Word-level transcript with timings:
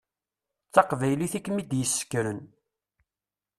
D 0.67 0.71
taqbaylit 0.73 1.33
i 1.37 1.39
kem-id-yessekren. 1.39 2.39